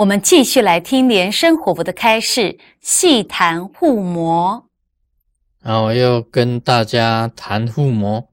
[0.00, 4.64] 我们继续来听莲生活佛的开示，细谈护魔。
[5.60, 8.26] 啊，我又跟大家谈护魔，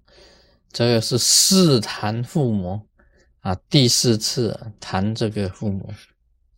[0.71, 2.81] 这个是四谈护魔
[3.41, 5.85] 啊，第四次谈这个护魔。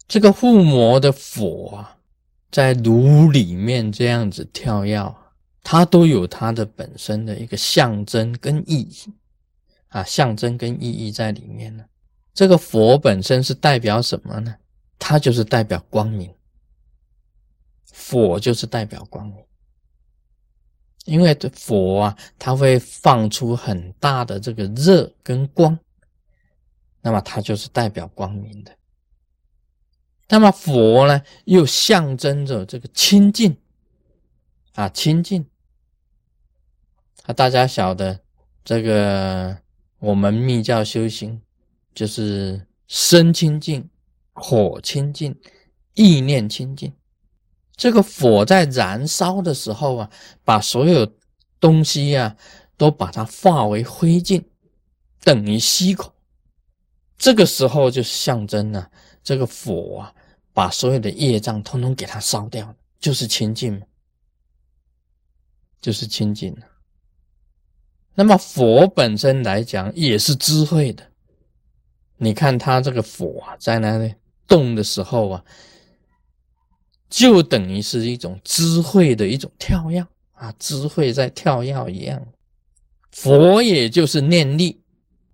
[0.08, 1.98] 这个护魔的佛啊，
[2.52, 5.16] 在炉里面这样子跳跃，
[5.64, 9.12] 它都有它的本身的一个象征跟意义
[9.88, 11.84] 啊，象征跟意义在里面呢。
[12.32, 14.54] 这个佛本身是代表什么呢？
[15.09, 16.31] 它就是代表光明，
[17.91, 19.44] 佛就是代表光明。
[21.05, 25.80] 因为佛啊，它会放出很大的这个热跟光，
[27.02, 28.72] 那么它就是代表光明的。
[30.27, 33.57] 那么佛呢，又象征着这个清净
[34.73, 35.44] 啊，清净
[37.23, 38.20] 啊，大家晓得
[38.63, 39.57] 这个
[39.98, 41.41] 我们密教修行
[41.96, 43.90] 就是身清净。
[44.40, 45.35] 火清净，
[45.93, 46.93] 意念清净。
[47.76, 50.09] 这个火在燃烧的时候啊，
[50.43, 51.09] 把所有
[51.59, 52.35] 东西呀
[52.76, 54.43] 都把它化为灰烬，
[55.23, 56.13] 等于吸口。
[57.18, 58.90] 这个时候就象征了
[59.23, 60.13] 这个火啊，
[60.53, 63.81] 把所有的业障通通给它烧掉，就是清净
[65.81, 66.66] 就是清净了。
[68.16, 71.09] 那么佛本身来讲也是智慧的，
[72.18, 74.13] 你看他这个火啊，在哪里？
[74.50, 75.46] 动的时候啊，
[77.09, 82.28] 就等于是一种智慧的一种跳跃啊，智慧在跳跃一样。
[83.12, 84.81] 佛也就是念力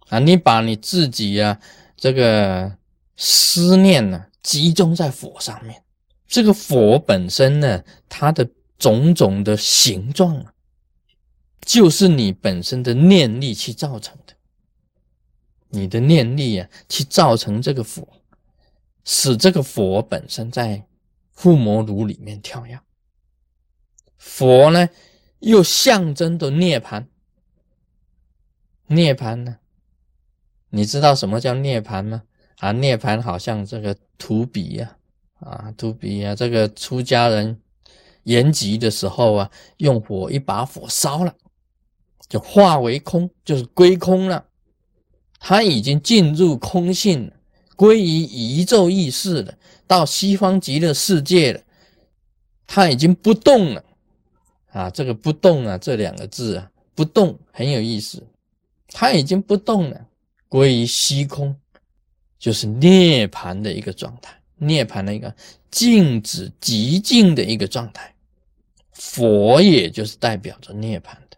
[0.09, 1.59] 啊，你把你自己啊
[1.95, 2.77] 这个
[3.15, 5.81] 思念呢集中在佛上面，
[6.27, 10.53] 这个佛本身呢，它的种种的形状啊，
[11.61, 14.33] 就是你本身的念力去造成的，
[15.69, 18.07] 你的念力啊去造成这个佛。
[19.05, 20.85] 使这个佛本身在
[21.33, 22.79] 护摩炉里面跳跃，
[24.17, 24.89] 佛呢
[25.39, 27.05] 又象征着涅槃。
[28.87, 29.57] 涅槃呢，
[30.69, 32.23] 你知道什么叫涅槃吗？
[32.57, 34.97] 啊，涅槃好像这个图比呀，
[35.39, 37.59] 啊，图比呀，这个出家人
[38.23, 41.35] 延吉的时候啊，用火一把火烧了，
[42.27, 44.45] 就化为空，就是归空了，
[45.39, 47.33] 他已经进入空性了。
[47.75, 49.53] 归于宇宙意识了，
[49.85, 51.61] 到西方极乐世界了，
[52.65, 53.83] 他已经不动了
[54.71, 54.89] 啊！
[54.89, 58.23] 这个“不动”啊，这两个字啊，“不动”很有意思，
[58.87, 60.05] 他已经不动了，
[60.47, 61.55] 归于虚空，
[62.39, 65.33] 就是涅槃的一个状态，涅槃的一个
[65.69, 68.13] 静止极静的一个状态。
[68.91, 71.37] 佛也就是代表着涅槃的。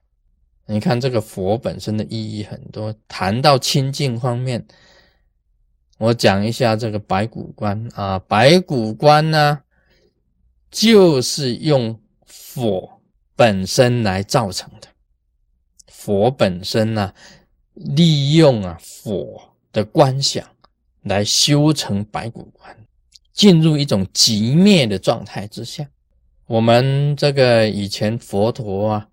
[0.68, 4.64] 你看这个佛本身的意义很多，谈到清净方面。
[5.98, 9.60] 我讲一下这个白骨观啊，白骨观呢，
[10.70, 12.00] 就是用
[12.54, 13.02] 火
[13.36, 14.88] 本身来造成的。
[15.88, 17.12] 佛本身呢，
[17.74, 19.42] 利用啊火
[19.74, 20.48] 的观想
[21.02, 22.78] 来修成白骨观，
[23.34, 25.88] 进入一种极灭的状态之下。
[26.46, 29.08] 我们这个以前佛陀啊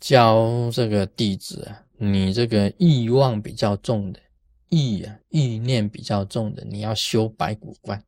[0.00, 4.20] 教这个弟子啊，你这个欲望比较重的。
[4.68, 8.02] 意啊，意念比较重的，你要修白骨观，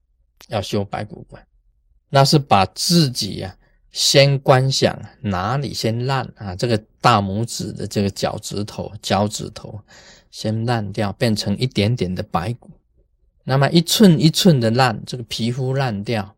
[0.49, 1.47] 要修白骨观，
[2.09, 3.57] 那是把自己呀
[3.91, 9.81] 先观想哪里先烂啊，这个大拇指的这个脚趾头、脚趾头
[10.31, 12.71] 先烂掉，变成一点点的白骨，
[13.45, 16.37] 那么一寸一寸的烂，这个皮肤烂掉，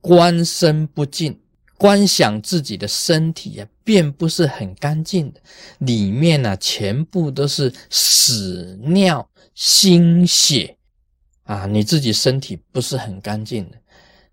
[0.00, 1.38] 观身不净。
[1.78, 5.40] 观想自己的身体啊，便不是很干净的，
[5.78, 10.76] 里面呢全部都是屎尿心血
[11.44, 11.66] 啊！
[11.66, 13.76] 你自己身体不是很干净的，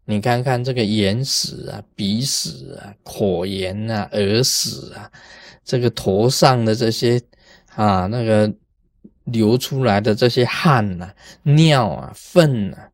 [0.06, 5.12] 你看看这个眼屎啊、鼻屎啊、口炎啊、耳屎啊，
[5.64, 7.22] 这个头上的这些
[7.76, 8.52] 啊，那个
[9.26, 11.14] 流出来的这些汗呐、
[11.44, 12.90] 尿啊、粪啊。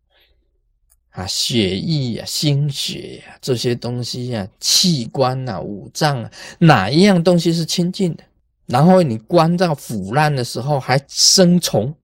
[1.12, 8.24] 啊，血液呀、心血呀，这些东西呀，器官呐、五脏啊，哪一样东西是清净的？
[8.68, 11.96] 然后你关照腐烂的时候还生虫，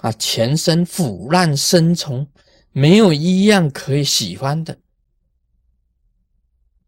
[0.00, 2.26] 啊，全身腐烂生虫，
[2.72, 4.78] 没有一样可以喜欢的。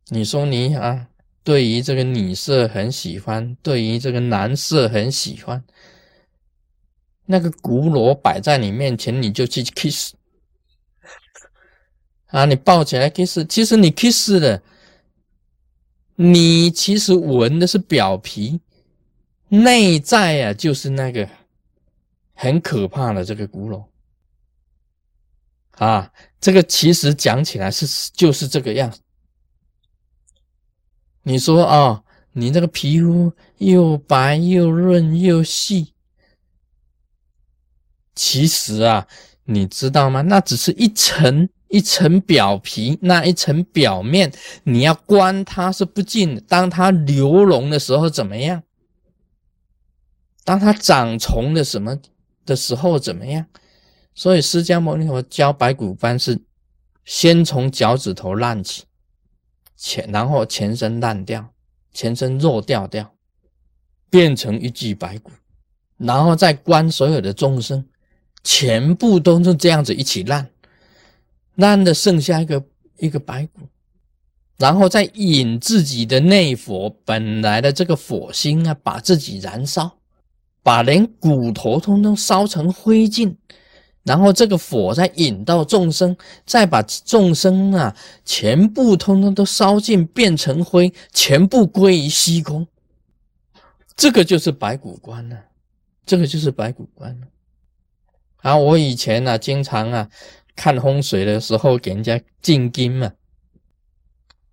[0.08, 1.08] 你说你啊，
[1.44, 5.62] 对于这个女色很喜欢，对于这个男色很喜欢，
[7.26, 10.14] 那个骨螺摆在你面前，你就去 kiss。
[12.26, 14.62] 啊，你抱起来 kiss，其实你 kiss 的，
[16.16, 18.60] 你其实闻的是表皮，
[19.48, 21.28] 内在啊就是那个
[22.34, 23.88] 很可怕的这个骨头。
[25.72, 28.92] 啊，这个其实讲起来是就是这个样。
[31.22, 32.02] 你说啊，
[32.32, 35.92] 你那个皮肤又白又润又细，
[38.14, 39.06] 其实啊，
[39.44, 40.22] 你知道吗？
[40.22, 44.32] 那只是一层一层表皮，那一层表面，
[44.64, 46.42] 你要观它是不进。
[46.48, 48.62] 当它流脓的时候怎么样？
[50.42, 51.98] 当它长虫的什么
[52.46, 53.44] 的时候怎么样？
[54.14, 56.40] 所以释迦牟尼佛教白骨观是
[57.04, 58.84] 先从脚趾头烂起。
[59.76, 61.52] 前然后全身烂掉，
[61.92, 63.12] 全身肉掉掉，
[64.08, 65.30] 变成一具白骨，
[65.98, 67.86] 然后再观所有的众生，
[68.42, 70.48] 全部都是这样子一起烂，
[71.56, 72.64] 烂的剩下一个
[72.98, 73.68] 一个白骨，
[74.56, 79.98] 然后再引自己的内火本来的这个火星啊，把自己燃烧，
[80.62, 83.34] 把连骨头通通烧成灰烬。
[84.04, 92.64] 然后这个火再引到众生，再把众生啊全部通通都烧尽，变成灰，全部归于虚空。
[93.96, 95.36] 这个就是白骨观了，
[96.04, 97.26] 这个就是白骨观了。
[98.42, 100.08] 啊，我以前呢经常啊
[100.56, 103.12] 看风水的时候给人家进金嘛，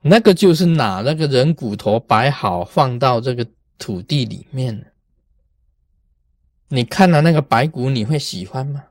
[0.01, 3.47] 那个就是拿那个人骨头摆好，放到这个
[3.79, 4.91] 土地里面
[6.67, 8.83] 你看了那个白骨，你会喜欢吗？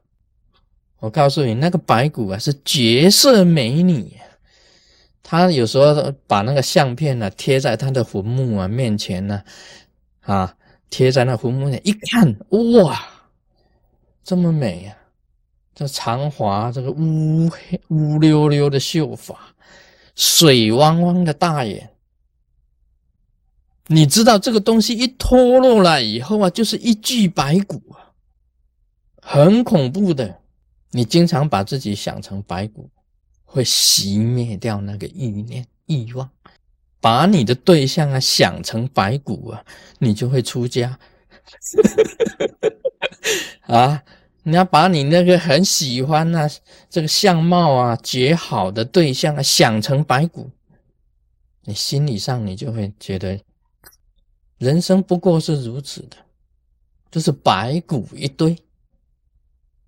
[1.01, 4.17] 我告诉你，那个白骨啊是绝色美女，
[5.23, 9.43] 他有时候把那个相片呢贴在他的坟墓啊面前呢，
[10.21, 10.57] 啊，
[10.91, 13.05] 贴在那坟墓前一看，哇，
[14.23, 14.97] 这么美呀！
[15.75, 19.55] 这长华，这个乌黑乌溜溜的秀发，
[20.15, 21.91] 水汪汪的大眼，
[23.87, 28.13] 你知道这个东西一脱落了以后啊，就是一具白骨啊，
[29.21, 30.41] 很恐怖的。
[30.95, 32.91] 你经常把自己想成白骨，
[33.45, 36.29] 会熄灭掉那个意念、欲望。
[37.01, 39.65] 把你的对象啊想成白骨啊，
[39.99, 40.99] 你就会出家。
[43.67, 44.03] 啊，
[44.45, 46.49] 你要把你那个很喜欢啊
[46.91, 50.51] 这个相貌啊绝好的对象啊想成白骨，
[51.65, 53.41] 你心理上你就会觉得，
[54.59, 56.17] 人生不过是如此的，
[57.11, 58.57] 就是白骨一堆。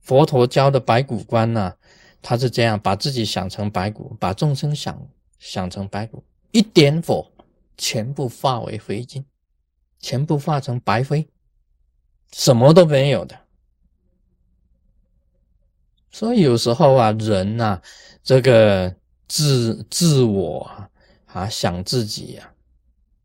[0.00, 1.74] 佛陀教的白骨观呢，
[2.22, 5.00] 他是这样把自己想成白骨，把众生想
[5.38, 6.22] 想成白骨，
[6.52, 7.26] 一点火，
[7.76, 9.24] 全部化为灰烬，
[9.98, 11.26] 全部化成白灰，
[12.32, 13.43] 什么都没有的。
[16.14, 17.82] 所以有时候啊，人呐，
[18.22, 18.94] 这个
[19.26, 20.88] 自自我啊，
[21.26, 22.54] 啊想自己呀，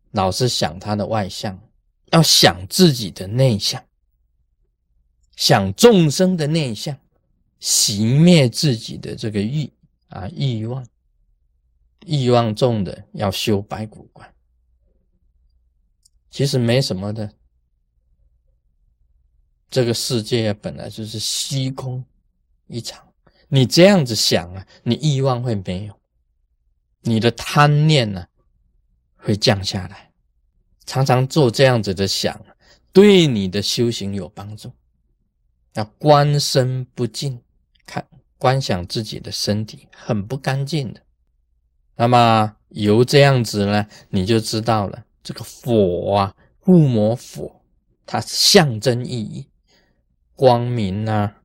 [0.09, 1.61] 老是想他的外向，
[2.07, 3.85] 要想自己的内向。
[5.35, 6.97] 想众生的内向，
[7.61, 9.71] 熄灭自己的这个欲
[10.07, 10.83] 啊欲望，
[12.07, 14.27] 欲望重的要修白骨观，
[16.31, 17.31] 其实没什么的。
[19.69, 22.03] 这个世界本来就是虚空
[22.69, 23.05] 一场，
[23.49, 25.99] 你这样子想啊，你欲望会没有，
[27.01, 28.25] 你的贪念呢
[29.17, 30.11] 会降下来。
[30.85, 32.39] 常常做这样子的想，
[32.93, 34.71] 对你的修行有帮助。
[35.73, 37.39] 要观身不净，
[37.85, 38.07] 看
[38.37, 41.01] 观想自己的身体很不干净的。
[41.95, 47.61] 那么由这样子呢，你就知道了，这个火啊，护摩火，
[48.05, 49.47] 它象征意义，
[50.33, 51.38] 光明啊，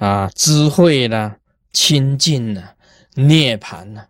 [0.00, 1.36] 啊，智慧啦，
[1.74, 2.74] 清净啦，
[3.16, 4.08] 涅槃啦，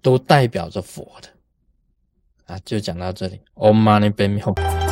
[0.00, 1.28] 都代表着佛的。
[2.46, 3.38] 啊，就讲到这里。
[3.54, 4.89] Om Mani Padme Hum。